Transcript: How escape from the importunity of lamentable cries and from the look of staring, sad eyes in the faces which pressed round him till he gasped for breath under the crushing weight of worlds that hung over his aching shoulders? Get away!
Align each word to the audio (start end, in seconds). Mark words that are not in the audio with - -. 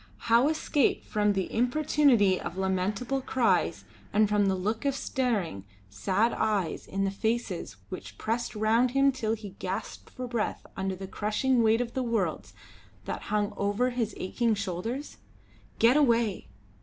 How 0.31 0.47
escape 0.47 1.05
from 1.05 1.33
the 1.33 1.53
importunity 1.53 2.41
of 2.41 2.57
lamentable 2.57 3.21
cries 3.21 3.85
and 4.11 4.27
from 4.27 4.47
the 4.47 4.55
look 4.55 4.83
of 4.83 4.95
staring, 4.95 5.63
sad 5.91 6.33
eyes 6.33 6.87
in 6.87 7.03
the 7.03 7.11
faces 7.11 7.75
which 7.89 8.17
pressed 8.17 8.55
round 8.55 8.89
him 8.97 9.11
till 9.11 9.33
he 9.35 9.51
gasped 9.59 10.09
for 10.09 10.25
breath 10.27 10.65
under 10.75 10.95
the 10.95 11.05
crushing 11.05 11.61
weight 11.61 11.81
of 11.81 11.95
worlds 11.95 12.53
that 13.05 13.21
hung 13.29 13.53
over 13.55 13.91
his 13.91 14.15
aching 14.17 14.55
shoulders? 14.55 15.17
Get 15.77 15.95
away! 15.95 16.47